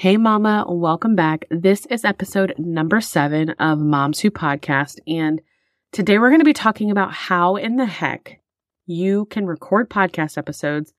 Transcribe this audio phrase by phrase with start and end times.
[0.00, 1.44] Hey, Mama, welcome back.
[1.50, 4.98] This is episode number seven of Moms Who Podcast.
[5.06, 5.42] And
[5.92, 8.40] today we're going to be talking about how in the heck
[8.86, 10.94] you can record podcast episodes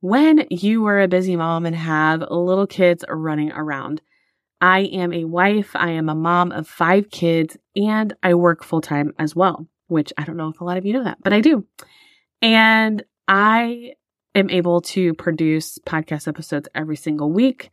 [0.00, 4.02] when you are a busy mom and have little kids running around.
[4.60, 8.80] I am a wife, I am a mom of five kids, and I work full
[8.80, 11.32] time as well, which I don't know if a lot of you know that, but
[11.32, 11.66] I do.
[12.42, 13.92] And I
[14.34, 17.70] am able to produce podcast episodes every single week.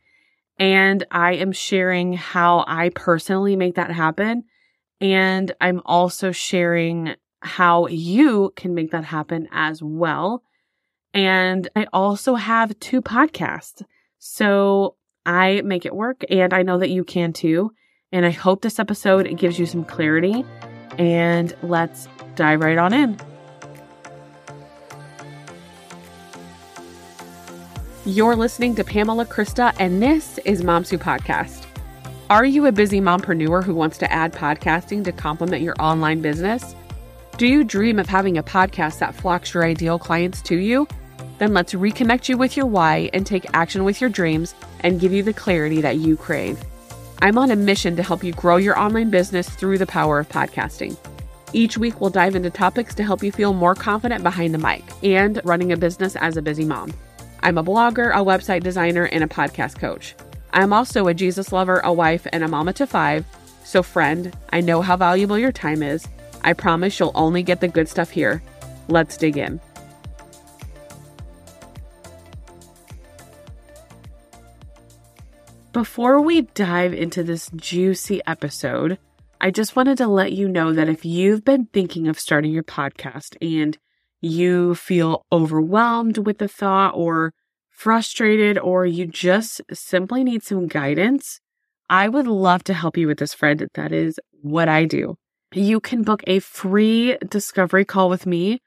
[0.58, 4.44] And I am sharing how I personally make that happen.
[5.00, 10.42] And I'm also sharing how you can make that happen as well.
[11.14, 13.82] And I also have two podcasts.
[14.18, 17.70] So I make it work and I know that you can too.
[18.10, 20.44] And I hope this episode gives you some clarity.
[20.98, 23.27] And let's dive right on in.
[28.08, 31.66] You're listening to Pamela Krista, and this is Moms Who Podcast.
[32.30, 36.74] Are you a busy mompreneur who wants to add podcasting to complement your online business?
[37.36, 40.88] Do you dream of having a podcast that flocks your ideal clients to you?
[41.36, 45.12] Then let's reconnect you with your why and take action with your dreams and give
[45.12, 46.58] you the clarity that you crave.
[47.20, 50.30] I'm on a mission to help you grow your online business through the power of
[50.30, 50.96] podcasting.
[51.52, 54.84] Each week, we'll dive into topics to help you feel more confident behind the mic
[55.02, 56.94] and running a business as a busy mom.
[57.40, 60.14] I'm a blogger, a website designer, and a podcast coach.
[60.52, 63.24] I'm also a Jesus lover, a wife, and a mama to five.
[63.64, 66.06] So, friend, I know how valuable your time is.
[66.42, 68.42] I promise you'll only get the good stuff here.
[68.88, 69.60] Let's dig in.
[75.72, 78.98] Before we dive into this juicy episode,
[79.40, 82.64] I just wanted to let you know that if you've been thinking of starting your
[82.64, 83.78] podcast and
[84.20, 87.32] you feel overwhelmed with the thought or
[87.70, 91.40] frustrated or you just simply need some guidance,
[91.88, 93.68] I would love to help you with this, friend.
[93.74, 95.16] That is what I do.
[95.54, 98.60] You can book a free discovery call with me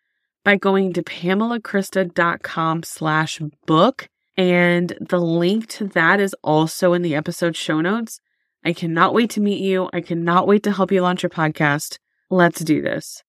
[0.44, 4.08] by going to pamelakrista.com slash book.
[4.38, 8.20] And the link to that is also in the episode show notes.
[8.64, 9.90] I cannot wait to meet you.
[9.94, 11.98] I cannot wait to help you launch your podcast.
[12.30, 13.24] Let's do this.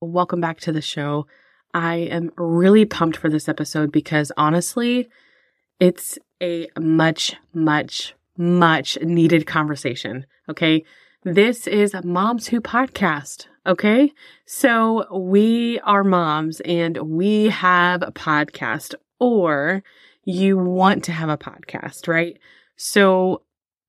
[0.00, 1.26] Welcome back to the show.
[1.76, 5.10] I am really pumped for this episode because honestly,
[5.78, 10.24] it's a much, much, much needed conversation.
[10.48, 10.86] Okay.
[11.22, 13.48] This is Moms Who Podcast.
[13.66, 14.10] Okay.
[14.46, 19.82] So we are moms and we have a podcast or
[20.24, 22.38] you want to have a podcast, right?
[22.76, 23.42] So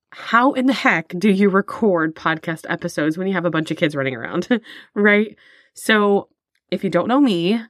[0.10, 3.78] how in the heck do you record podcast episodes when you have a bunch of
[3.78, 4.62] kids running around?
[4.94, 5.38] right?
[5.74, 6.28] So
[6.70, 7.62] if you don't know me,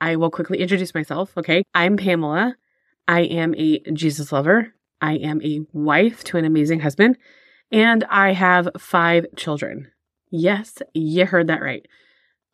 [0.00, 1.36] I will quickly introduce myself.
[1.36, 1.62] Okay.
[1.74, 2.54] I'm Pamela.
[3.06, 4.74] I am a Jesus lover.
[5.00, 7.16] I am a wife to an amazing husband,
[7.70, 9.90] and I have five children.
[10.30, 11.86] Yes, you heard that right.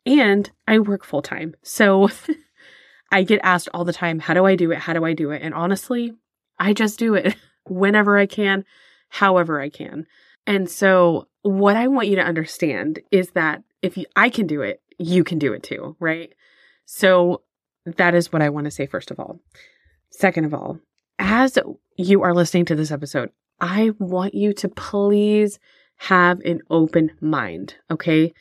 [0.05, 1.55] And I work full time.
[1.63, 2.09] So
[3.11, 4.77] I get asked all the time, how do I do it?
[4.77, 5.41] How do I do it?
[5.41, 6.13] And honestly,
[6.59, 7.35] I just do it
[7.65, 8.65] whenever I can,
[9.09, 10.05] however I can.
[10.47, 14.61] And so what I want you to understand is that if you, I can do
[14.61, 16.33] it, you can do it too, right?
[16.85, 17.41] So
[17.85, 19.39] that is what I want to say, first of all.
[20.09, 20.79] Second of all,
[21.19, 21.57] as
[21.97, 25.59] you are listening to this episode, I want you to please
[25.97, 27.75] have an open mind.
[27.89, 28.33] Okay.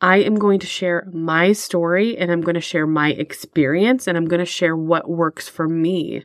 [0.00, 4.16] I am going to share my story and I'm going to share my experience and
[4.16, 6.24] I'm going to share what works for me,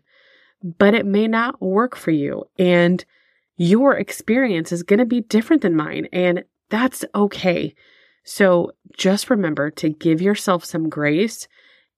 [0.61, 2.43] but it may not work for you.
[2.59, 3.03] And
[3.57, 6.07] your experience is going to be different than mine.
[6.13, 7.73] And that's okay.
[8.23, 11.47] So just remember to give yourself some grace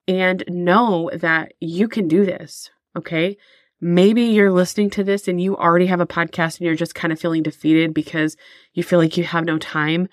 [0.07, 2.69] and know that you can do this.
[2.95, 3.37] Okay.
[3.81, 7.11] Maybe you're listening to this and you already have a podcast and you're just kind
[7.11, 8.37] of feeling defeated because
[8.73, 10.07] you feel like you have no time.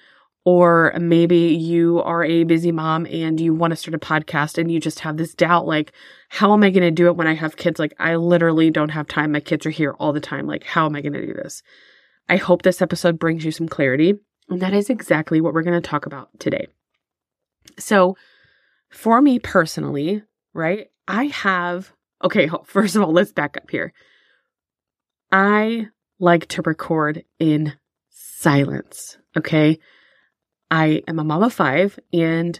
[0.45, 4.73] Or maybe you are a busy mom and you want to start a podcast and
[4.73, 5.93] you just have this doubt like,
[6.29, 7.79] how am I going to do it when I have kids?
[7.79, 9.31] Like, I literally don't have time.
[9.31, 10.49] My kids are here all the time.
[10.49, 11.63] Like, how am I going to do this?
[12.29, 14.15] I hope this episode brings you some clarity.
[14.49, 16.67] And that is exactly what we're going to talk about today.
[17.79, 18.17] So,
[18.93, 20.23] for me personally,
[20.55, 21.93] right, I have,
[22.23, 23.93] okay, first of all, let's back up here.
[25.31, 27.75] I like to record in
[28.11, 29.79] silence, okay?
[30.71, 32.59] I am a mom of five and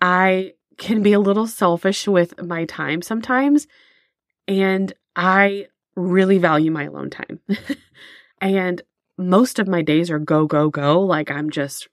[0.00, 3.66] I can be a little selfish with my time sometimes.
[4.48, 7.40] And I really value my alone time.
[8.40, 8.82] and
[9.16, 11.00] most of my days are go, go, go.
[11.00, 11.88] Like I'm just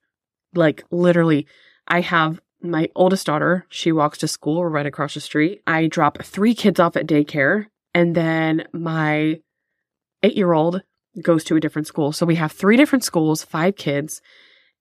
[0.55, 1.45] like literally,
[1.87, 5.61] I have my oldest daughter, she walks to school right across the street.
[5.65, 7.67] I drop three kids off at daycare.
[7.93, 9.39] And then my
[10.23, 10.81] eight year old
[11.21, 12.11] goes to a different school.
[12.11, 14.21] So we have three different schools, five kids.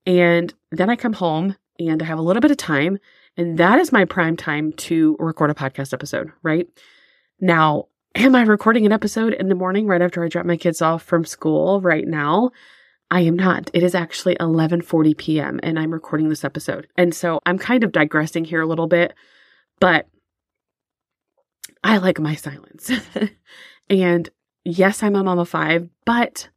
[0.06, 2.98] And then I come home and I have a little bit of time.
[3.36, 6.66] And that is my prime time to record a podcast episode, right?
[7.40, 10.82] Now, am I recording an episode in the morning right after I drop my kids
[10.82, 12.50] off from school right now?
[13.10, 13.70] I am not.
[13.72, 15.60] It is actually 11:40 p.m.
[15.62, 16.88] and I'm recording this episode.
[16.96, 19.14] And so I'm kind of digressing here a little bit,
[19.81, 20.06] but
[21.82, 22.90] I like my silence.
[23.90, 24.28] and
[24.64, 26.49] yes, I'm a mom of 5, but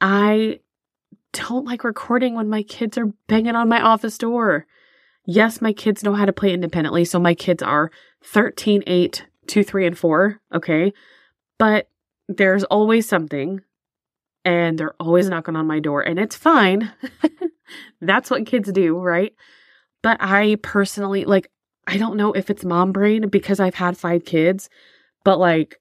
[0.00, 0.60] I
[1.32, 4.66] don't like recording when my kids are banging on my office door.
[5.26, 7.04] Yes, my kids know how to play independently.
[7.04, 7.90] So my kids are
[8.22, 10.40] 13, 8, 2, 3, and 4.
[10.54, 10.92] Okay.
[11.58, 11.88] But
[12.28, 13.62] there's always something
[14.44, 16.92] and they're always knocking on my door and it's fine.
[18.00, 19.34] That's what kids do, right?
[20.02, 21.50] But I personally, like,
[21.86, 24.68] I don't know if it's mom brain because I've had five kids,
[25.24, 25.80] but like,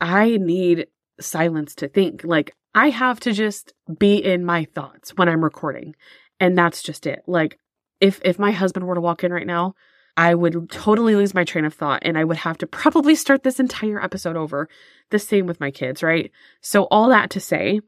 [0.00, 0.86] I need
[1.20, 2.24] silence to think.
[2.24, 5.94] Like, I have to just be in my thoughts when I'm recording.
[6.38, 7.22] And that's just it.
[7.26, 7.58] Like,
[8.00, 9.74] if if my husband were to walk in right now,
[10.16, 13.42] I would totally lose my train of thought and I would have to probably start
[13.42, 14.68] this entire episode over.
[15.10, 16.30] The same with my kids, right?
[16.60, 17.80] So, all that to say,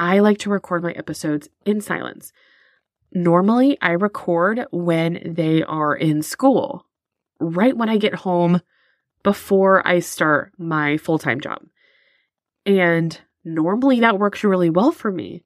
[0.00, 2.32] I like to record my episodes in silence.
[3.12, 6.86] Normally, I record when they are in school,
[7.38, 8.62] right when I get home
[9.22, 11.66] before I start my full time job.
[12.64, 15.44] And normally that works really well for me.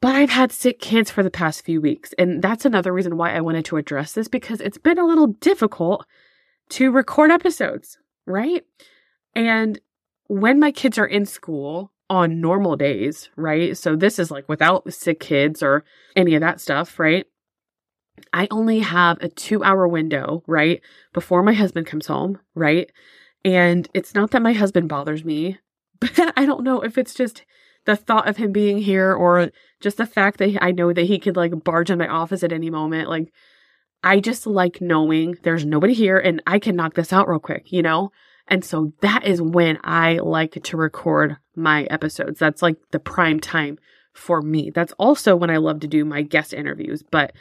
[0.00, 2.14] But I've had sick kids for the past few weeks.
[2.18, 5.26] And that's another reason why I wanted to address this because it's been a little
[5.26, 6.06] difficult
[6.70, 8.64] to record episodes, right?
[9.34, 9.78] And
[10.28, 13.76] when my kids are in school on normal days, right?
[13.76, 15.84] So this is like without sick kids or
[16.14, 17.26] any of that stuff, right?
[18.32, 20.80] I only have a two hour window, right?
[21.12, 22.90] Before my husband comes home, right?
[23.44, 25.58] And it's not that my husband bothers me,
[26.00, 27.44] but I don't know if it's just
[27.86, 29.50] the thought of him being here or
[29.80, 32.52] just the fact that I know that he could like barge in my office at
[32.52, 33.08] any moment.
[33.08, 33.32] Like,
[34.02, 37.72] I just like knowing there's nobody here and I can knock this out real quick,
[37.72, 38.10] you know?
[38.46, 42.38] And so that is when I like to record my episodes.
[42.38, 43.78] That's like the prime time
[44.12, 44.70] for me.
[44.70, 47.32] That's also when I love to do my guest interviews, but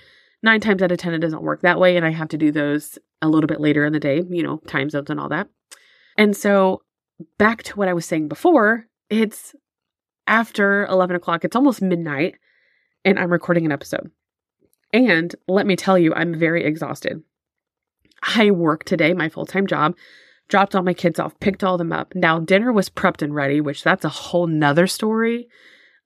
[0.42, 1.96] nine times out of 10, it doesn't work that way.
[1.96, 4.58] And I have to do those a little bit later in the day, you know,
[4.68, 5.48] time zones and all that.
[6.18, 6.82] And so
[7.38, 9.56] back to what I was saying before, it's
[10.28, 12.36] after 11 o'clock, it's almost midnight,
[13.06, 14.12] and I'm recording an episode.
[14.92, 17.24] And let me tell you, I'm very exhausted.
[18.22, 19.96] I work today, my full time job,
[20.54, 22.14] dropped all my kids off, picked all them up.
[22.14, 25.48] Now, dinner was prepped and ready, which that's a whole nother story.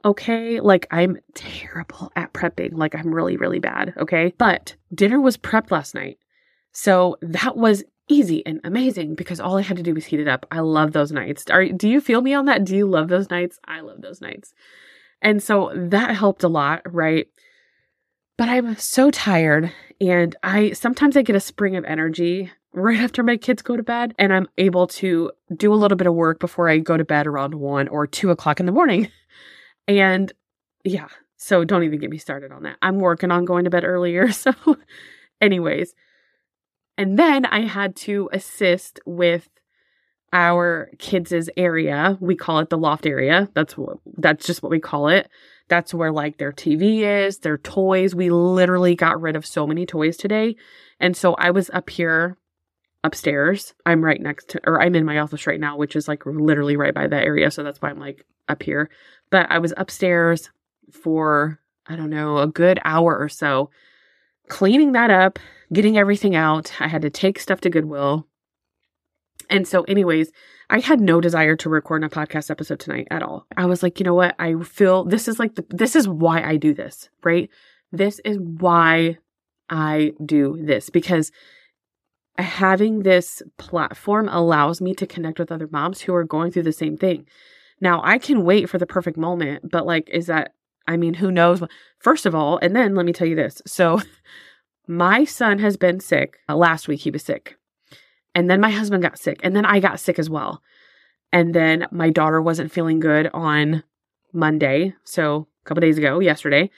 [0.06, 0.62] Okay.
[0.62, 2.72] Like, I'm terrible at prepping.
[2.72, 3.94] Like, I'm really, really bad.
[3.98, 4.34] Okay.
[4.38, 6.18] But dinner was prepped last night.
[6.72, 10.30] So that was easy and amazing because all I had to do was heat it
[10.30, 10.46] up.
[10.50, 11.44] I love those nights.
[11.50, 12.64] Are, do you feel me on that?
[12.64, 13.60] Do you love those nights?
[13.66, 14.54] I love those nights.
[15.22, 17.28] And so that helped a lot, right?
[18.38, 23.24] But I'm so tired and I sometimes I get a spring of energy right after
[23.24, 26.40] my kids go to bed and I'm able to do a little bit of work
[26.40, 29.10] before I go to bed around one or two o'clock in the morning.
[29.90, 30.34] And
[30.84, 32.76] yeah, so don't even get me started on that.
[32.82, 34.30] I'm working on going to bed earlier.
[34.34, 34.52] So,
[35.40, 35.94] anyways,
[36.98, 39.48] and then I had to assist with
[40.34, 42.18] our kids' area.
[42.20, 43.50] We call it the loft area.
[43.54, 45.30] That's what that's just what we call it.
[45.70, 48.16] That's where like their TV is, their toys.
[48.16, 50.56] We literally got rid of so many toys today.
[51.00, 52.38] And so I was up here
[53.04, 53.74] upstairs.
[53.86, 56.76] I'm right next to or I'm in my office right now, which is like literally
[56.76, 57.52] right by that area.
[57.52, 58.90] So that's why I'm like up here.
[59.30, 60.50] But I was upstairs
[60.92, 63.70] for I don't know, a good hour or so
[64.48, 65.40] cleaning that up,
[65.72, 66.74] getting everything out.
[66.80, 68.28] I had to take stuff to Goodwill.
[69.50, 70.32] And so, anyways,
[70.70, 73.46] I had no desire to record a podcast episode tonight at all.
[73.56, 74.36] I was like, you know what?
[74.40, 77.50] I feel this is like, the, this is why I do this, right?
[77.92, 79.18] This is why
[79.70, 81.32] I do this because
[82.38, 86.72] having this platform allows me to connect with other moms who are going through the
[86.72, 87.26] same thing.
[87.82, 90.54] Now, I can wait for the perfect moment, but like, is that
[90.88, 91.62] I mean, who knows?
[92.00, 93.62] First of all, and then let me tell you this.
[93.68, 94.02] So,
[94.88, 96.38] my son has been sick.
[96.48, 97.58] Uh, last week, he was sick.
[98.34, 99.40] And then my husband got sick.
[99.44, 100.62] And then I got sick as well.
[101.34, 103.84] And then my daughter wasn't feeling good on
[104.32, 104.94] Monday.
[105.04, 106.70] So, a couple days ago, yesterday.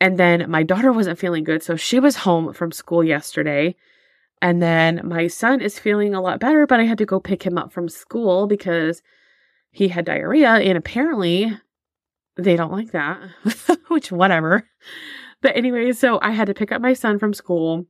[0.00, 1.62] And then my daughter wasn't feeling good.
[1.62, 3.76] So, she was home from school yesterday.
[4.42, 7.44] And then my son is feeling a lot better, but I had to go pick
[7.44, 9.00] him up from school because
[9.70, 10.50] he had diarrhea.
[10.50, 11.56] And apparently,
[12.36, 13.20] they don't like that,
[13.88, 14.68] which, whatever.
[15.42, 17.86] But anyway, so I had to pick up my son from school.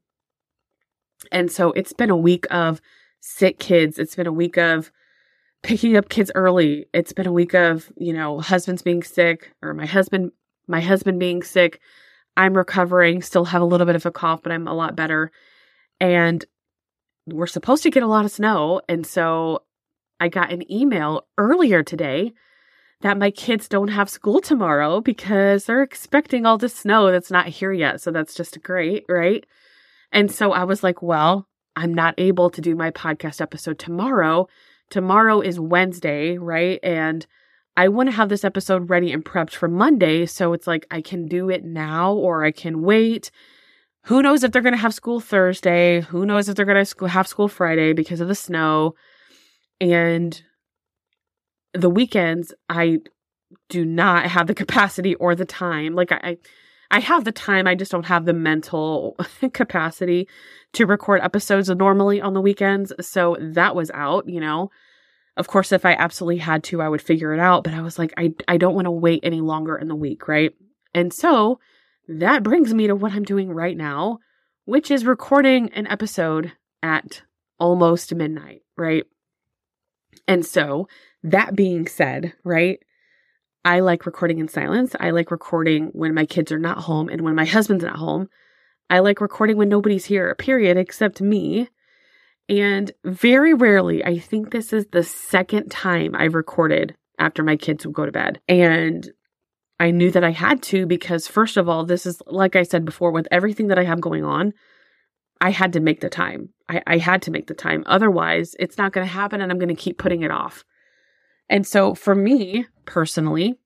[1.32, 2.82] And so it's been a week of
[3.21, 3.99] sick kids.
[3.99, 4.92] It's been a week of
[5.62, 6.85] picking up kids early.
[6.92, 10.32] It's been a week of, you know, husband's being sick or my husband
[10.68, 11.80] my husband being sick.
[12.37, 15.32] I'm recovering, still have a little bit of a cough, but I'm a lot better.
[16.02, 16.44] And
[17.26, 19.62] we're supposed to get a lot of snow, and so
[20.18, 22.32] I got an email earlier today
[23.02, 27.47] that my kids don't have school tomorrow because they're expecting all the snow that's not
[27.47, 28.00] here yet.
[28.00, 29.47] So that's just great, right?
[30.11, 34.49] And so I was like, well, I'm not able to do my podcast episode tomorrow.
[34.90, 36.80] Tomorrow is Wednesday, right?
[36.82, 37.25] And
[37.76, 40.26] I want to have this episode ready and prepped for Monday.
[40.26, 43.30] So it's like I can do it now or I can wait.
[44.06, 46.00] Who knows if they're going to have school Thursday?
[46.00, 48.94] Who knows if they're going to have school Friday because of the snow?
[49.80, 50.40] And
[51.73, 52.99] the weekends, I
[53.68, 55.94] do not have the capacity or the time.
[55.94, 56.37] Like I,
[56.90, 59.16] I have the time, I just don't have the mental
[59.52, 60.28] capacity
[60.73, 62.92] to record episodes normally on the weekends.
[63.00, 64.71] So that was out, you know.
[65.37, 67.64] Of course, if I absolutely had to, I would figure it out.
[67.64, 70.28] But I was like, I, I don't want to wait any longer in the week,
[70.28, 70.52] right?
[70.92, 71.59] And so
[72.21, 74.19] that brings me to what I'm doing right now,
[74.64, 76.52] which is recording an episode
[76.83, 77.23] at
[77.59, 79.04] almost midnight, right?
[80.26, 80.88] And so,
[81.23, 82.81] that being said, right?
[83.64, 84.97] I like recording in silence.
[84.99, 88.28] I like recording when my kids are not home and when my husband's not home.
[88.90, 91.69] I like recording when nobody's here, period, except me.
[92.49, 97.87] And very rarely, I think this is the second time I've recorded after my kids
[97.87, 98.40] would go to bed.
[98.49, 99.09] And
[99.83, 102.85] I knew that I had to because, first of all, this is, like I said
[102.85, 104.53] before, with everything that I have going on,
[105.41, 106.51] I had to make the time.
[106.69, 107.83] I, I had to make the time.
[107.87, 110.65] Otherwise, it's not going to happen and I'm going to keep putting it off.
[111.49, 113.57] And so for me personally,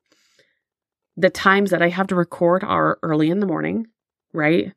[1.19, 3.89] the times that I have to record are early in the morning,
[4.33, 4.73] right?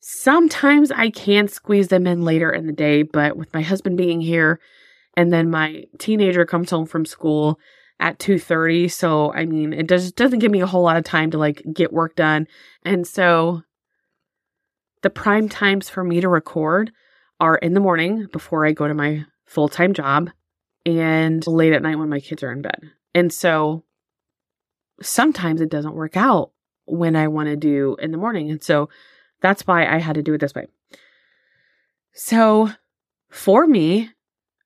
[0.00, 4.20] Sometimes I can squeeze them in later in the day, but with my husband being
[4.20, 4.58] here
[5.16, 7.60] and then my teenager comes home from school
[7.98, 11.30] at 2:30, so I mean, it does doesn't give me a whole lot of time
[11.30, 12.46] to like get work done.
[12.84, 13.62] And so
[15.02, 16.92] the prime times for me to record
[17.40, 20.30] are in the morning before I go to my full-time job
[20.84, 22.80] and late at night when my kids are in bed.
[23.14, 23.84] And so
[25.00, 26.52] sometimes it doesn't work out
[26.86, 28.50] when I want to do in the morning.
[28.50, 28.88] And so
[29.42, 30.66] that's why I had to do it this way.
[32.12, 32.70] So
[33.28, 34.10] for me,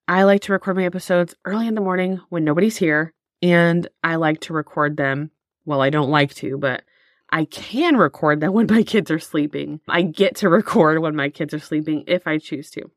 [0.07, 3.13] I like to record my episodes early in the morning when nobody's here.
[3.43, 5.31] And I like to record them.
[5.65, 6.83] Well, I don't like to, but
[7.31, 9.81] I can record them when my kids are sleeping.
[9.89, 12.91] I get to record when my kids are sleeping if I choose to.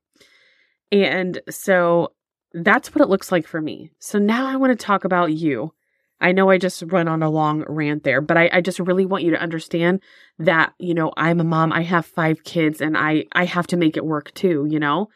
[0.92, 2.14] And so
[2.54, 3.92] that's what it looks like for me.
[4.00, 5.74] So now I want to talk about you.
[6.22, 9.06] I know I just run on a long rant there, but I, I, just really
[9.06, 10.02] want you to understand
[10.40, 13.78] that, you know, I'm a mom, I have five kids and I, I have to
[13.78, 15.10] make it work too, you know?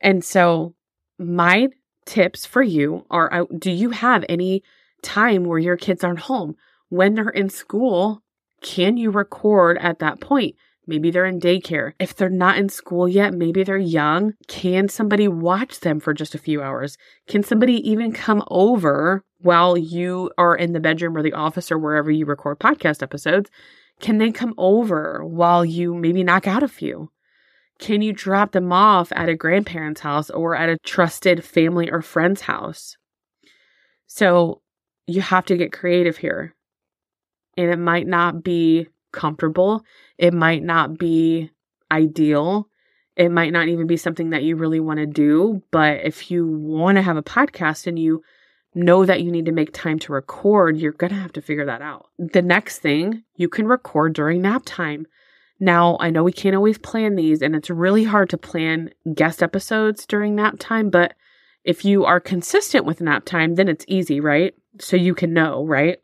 [0.00, 0.74] And so
[1.18, 1.68] my
[2.06, 4.62] tips for you are, uh, do you have any
[5.02, 6.56] time where your kids aren't home?
[6.88, 8.22] When they're in school,
[8.62, 10.54] can you record at that point?
[10.86, 11.92] Maybe they're in daycare.
[11.98, 14.34] If they're not in school yet, maybe they're young.
[14.46, 16.96] Can somebody watch them for just a few hours?
[17.26, 21.78] Can somebody even come over while you are in the bedroom or the office or
[21.78, 23.50] wherever you record podcast episodes?
[24.00, 27.10] Can they come over while you maybe knock out a few?
[27.78, 32.02] Can you drop them off at a grandparent's house or at a trusted family or
[32.02, 32.96] friend's house?
[34.06, 34.62] So
[35.06, 36.54] you have to get creative here.
[37.56, 39.84] And it might not be comfortable.
[40.18, 41.50] It might not be
[41.90, 42.68] ideal.
[43.16, 45.62] It might not even be something that you really want to do.
[45.70, 48.22] But if you want to have a podcast and you
[48.74, 51.64] know that you need to make time to record, you're going to have to figure
[51.64, 52.08] that out.
[52.18, 55.06] The next thing, you can record during nap time.
[55.58, 59.42] Now, I know we can't always plan these, and it's really hard to plan guest
[59.42, 61.14] episodes during nap time, but
[61.64, 64.54] if you are consistent with nap time, then it's easy, right?
[64.80, 65.98] So you can know, right?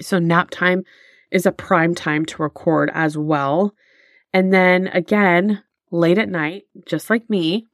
[0.00, 0.84] So, nap time
[1.30, 3.74] is a prime time to record as well.
[4.32, 7.66] And then again, late at night, just like me,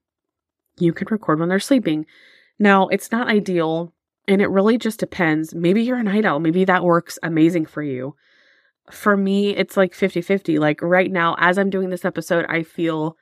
[0.78, 2.06] you can record when they're sleeping.
[2.58, 3.92] Now, it's not ideal
[4.28, 5.54] and it really just depends.
[5.54, 8.14] Maybe you're a night owl, maybe that works amazing for you.
[8.90, 10.58] For me, it's like 50 50.
[10.58, 13.16] Like right now, as I'm doing this episode, I feel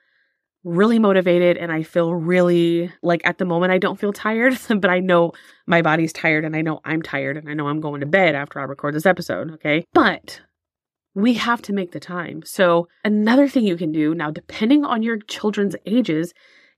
[0.63, 4.89] really motivated and I feel really like at the moment I don't feel tired, but
[4.89, 5.31] I know
[5.67, 8.35] my body's tired and I know I'm tired and I know I'm going to bed
[8.35, 9.85] after I record this episode, okay?
[9.93, 10.41] But
[11.13, 12.41] we have to make the time.
[12.43, 16.33] So, another thing you can do now, depending on your children's ages,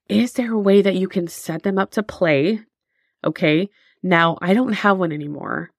[0.07, 2.61] is there a way that you can set them up to play?
[3.25, 3.69] Okay.
[4.03, 5.71] Now, I don't have one anymore,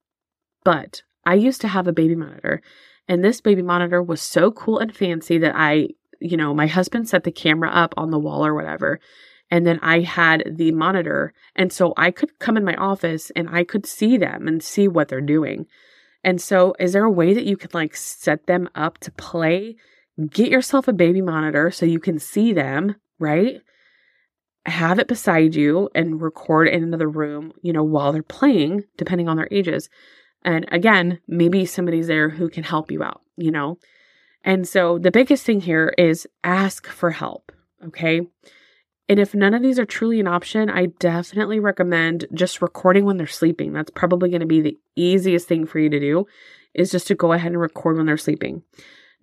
[0.65, 2.61] but I used to have a baby monitor,
[3.09, 5.88] and this baby monitor was so cool and fancy that I
[6.21, 9.00] you know, my husband set the camera up on the wall or whatever.
[9.50, 11.33] And then I had the monitor.
[11.57, 14.88] And so I could come in my office and I could see them and see
[14.88, 15.67] what they're doing.
[16.25, 19.77] And so, is there a way that you could like set them up to play?
[20.29, 23.62] Get yourself a baby monitor so you can see them, right?
[24.67, 29.29] Have it beside you and record in another room, you know, while they're playing, depending
[29.29, 29.88] on their ages.
[30.42, 33.78] And again, maybe somebody's there who can help you out, you know?
[34.45, 37.52] And so the biggest thing here is ask for help.
[37.87, 38.23] Okay.
[39.09, 43.16] And if none of these are truly an option, I definitely recommend just recording when
[43.16, 43.73] they're sleeping.
[43.73, 46.26] That's probably going to be the easiest thing for you to do
[46.75, 48.62] is just to go ahead and record when they're sleeping.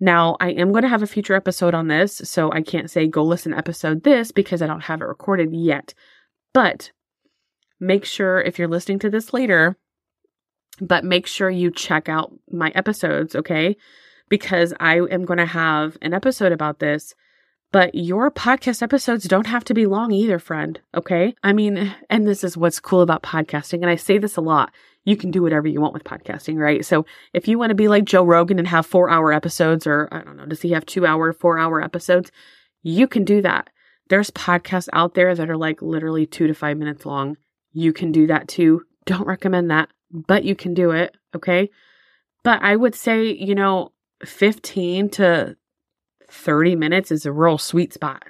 [0.00, 3.06] Now, I am going to have a future episode on this, so I can't say
[3.06, 5.94] go listen episode this because I don't have it recorded yet.
[6.52, 6.90] But
[7.80, 9.76] make sure if you're listening to this later,
[10.80, 13.76] but make sure you check out my episodes, okay?
[14.28, 17.14] Because I am going to have an episode about this
[17.72, 20.80] but your podcast episodes don't have to be long either, friend.
[20.94, 21.34] Okay.
[21.42, 23.82] I mean, and this is what's cool about podcasting.
[23.82, 24.72] And I say this a lot.
[25.04, 26.84] You can do whatever you want with podcasting, right?
[26.84, 30.08] So if you want to be like Joe Rogan and have four hour episodes, or
[30.10, 32.32] I don't know, does he have two hour, four hour episodes?
[32.82, 33.68] You can do that.
[34.08, 37.36] There's podcasts out there that are like literally two to five minutes long.
[37.72, 38.84] You can do that too.
[39.04, 39.90] Don't recommend that,
[40.26, 41.16] but you can do it.
[41.34, 41.70] Okay.
[42.42, 43.92] But I would say, you know,
[44.24, 45.56] 15 to
[46.28, 48.24] 30 minutes is a real sweet spot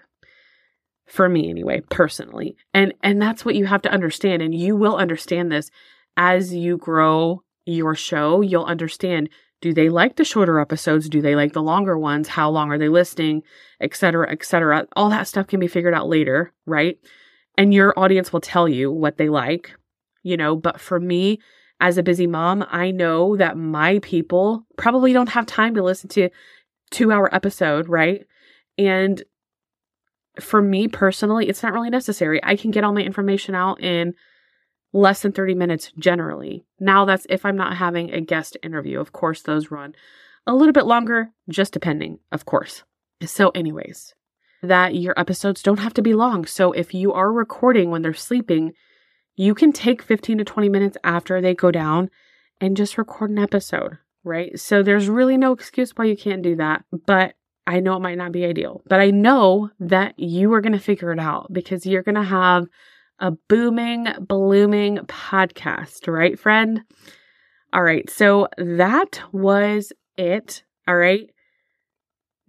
[1.06, 2.56] for me anyway personally.
[2.74, 5.70] And and that's what you have to understand and you will understand this.
[6.16, 9.28] As you grow your show you'll understand
[9.62, 11.08] do they like the shorter episodes?
[11.08, 12.28] Do they like the longer ones?
[12.28, 13.42] How long are they listening
[13.80, 16.98] etc etc all that stuff can be figured out later right?
[17.56, 19.72] And your audience will tell you what they like
[20.22, 20.56] you know?
[20.56, 21.38] But for me
[21.80, 26.08] as a busy mom i know that my people probably don't have time to listen
[26.08, 26.30] to
[26.90, 28.26] two hour episode, right?
[28.78, 29.22] And
[30.40, 32.40] for me personally, it's not really necessary.
[32.42, 34.14] I can get all my information out in
[34.92, 36.64] less than 30 minutes generally.
[36.78, 39.00] Now, that's if I'm not having a guest interview.
[39.00, 39.94] Of course, those run
[40.46, 42.84] a little bit longer, just depending, of course.
[43.24, 44.14] So, anyways,
[44.62, 46.46] that your episodes don't have to be long.
[46.46, 48.72] So, if you are recording when they're sleeping,
[49.36, 52.10] you can take 15 to 20 minutes after they go down
[52.60, 54.58] and just record an episode right?
[54.58, 56.84] So there's really no excuse why you can't do that.
[57.06, 57.34] But
[57.66, 60.78] I know it might not be ideal, but I know that you are going to
[60.78, 62.66] figure it out because you're going to have
[63.20, 66.82] a booming, blooming podcast, right, friend?
[67.72, 68.10] All right.
[68.10, 70.64] So that was it.
[70.86, 71.30] All right.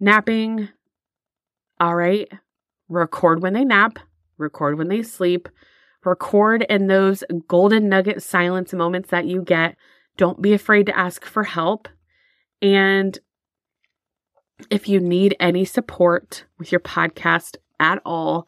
[0.00, 0.68] Napping.
[1.80, 2.28] All right.
[2.88, 3.98] Record when they nap,
[4.36, 5.48] record when they sleep,
[6.04, 9.76] record in those golden nugget silence moments that you get
[10.16, 11.88] don't be afraid to ask for help.
[12.60, 13.18] And
[14.70, 18.46] if you need any support with your podcast at all,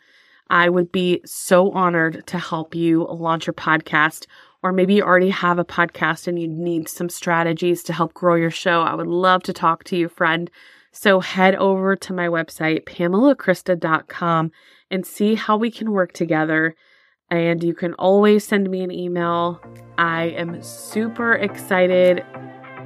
[0.50, 4.26] I would be so honored to help you launch your podcast.
[4.62, 8.34] Or maybe you already have a podcast and you need some strategies to help grow
[8.34, 8.82] your show.
[8.82, 10.50] I would love to talk to you, friend.
[10.92, 14.50] So head over to my website, pamelakrista.com,
[14.90, 16.74] and see how we can work together
[17.30, 19.60] and you can always send me an email.
[19.98, 22.24] I am super excited.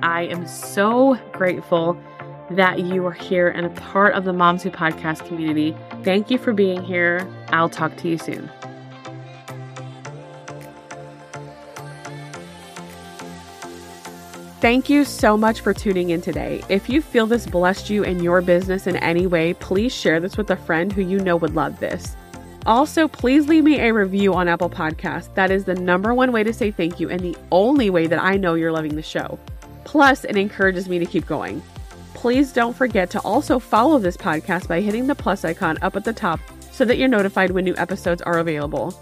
[0.03, 1.99] I am so grateful
[2.51, 5.75] that you are here and a part of the Moms Who Podcast community.
[6.03, 7.27] Thank you for being here.
[7.49, 8.51] I'll talk to you soon.
[14.61, 16.63] Thank you so much for tuning in today.
[16.71, 20.39] If you feel this blessed you in your business in any way, please share this
[20.39, 22.17] with a friend who you know would love this.
[22.67, 25.33] Also, please leave me a review on Apple Podcasts.
[25.35, 28.23] That is the number one way to say thank you and the only way that
[28.23, 29.39] I know you're loving the show.
[29.85, 31.63] Plus, it encourages me to keep going.
[32.15, 36.05] Please don't forget to also follow this podcast by hitting the plus icon up at
[36.05, 38.99] the top so that you're notified when new episodes are available.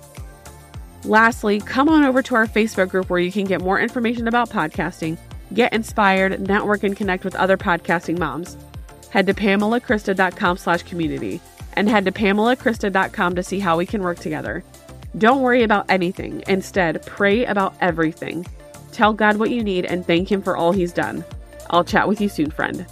[1.05, 4.51] Lastly, come on over to our Facebook group where you can get more information about
[4.51, 5.19] podcasting,
[5.55, 8.57] get inspired, network, and connect with other podcasting moms.
[9.11, 11.41] Head to pamelakrista.com slash community
[11.75, 14.65] and head to pamelakrista.com to see how we can work together.
[15.19, 16.43] Don't worry about anything.
[16.49, 18.47] Instead, pray about everything.
[18.93, 21.25] Tell God what you need and thank Him for all He's done.
[21.71, 22.87] I'll chat with you soon, friend.